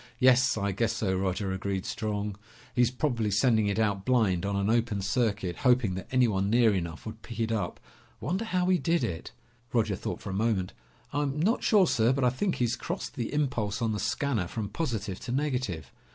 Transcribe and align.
"Yes, 0.17 0.57
I 0.57 0.71
guess 0.71 0.93
so, 0.93 1.15
Roger," 1.15 1.51
agreed 1.51 1.85
Strong. 1.85 2.35
"He's 2.73 2.89
probably 2.89 3.29
sending 3.29 3.67
it 3.67 3.77
out 3.77 4.03
blind, 4.03 4.47
on 4.47 4.55
an 4.55 4.67
open 4.67 5.03
circuit, 5.03 5.57
hoping 5.57 5.93
that 5.93 6.07
anyone 6.11 6.49
near 6.49 6.73
enough 6.73 7.05
would 7.05 7.21
pick 7.21 7.39
it 7.39 7.51
up. 7.51 7.79
Wonder 8.19 8.45
how 8.45 8.65
he 8.69 8.79
did 8.79 9.03
it?" 9.03 9.31
Roger 9.71 9.95
thought 9.95 10.25
a 10.25 10.33
moment. 10.33 10.73
"I'm 11.13 11.39
not 11.39 11.61
sure, 11.61 11.85
sir, 11.85 12.13
but 12.13 12.23
I 12.23 12.31
think 12.31 12.55
he's 12.55 12.75
crossed 12.75 13.13
the 13.13 13.31
impulse 13.31 13.79
on 13.79 13.91
the 13.91 13.99
scanner 13.99 14.47
from 14.47 14.69
positive 14.69 15.19
to 15.19 15.31
negative." 15.31 15.91